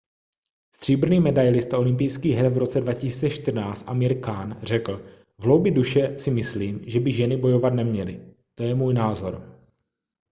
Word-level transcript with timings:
stříbrný 0.75 1.19
medailista 1.19 1.77
olympijských 1.77 2.35
her 2.35 2.49
v 2.49 2.57
roce 2.57 2.81
2014 2.81 3.83
amir 3.87 4.21
khan 4.21 4.59
řekl 4.63 4.97
v 5.39 5.43
hloubi 5.43 5.71
duše 5.71 6.19
si 6.19 6.31
myslím 6.31 6.81
že 6.87 6.99
by 6.99 7.11
ženy 7.11 7.37
bojovat 7.37 7.73
neměly 7.73 8.33
to 8.55 8.63
je 8.63 8.75
můj 8.75 8.93
názor 8.93 9.59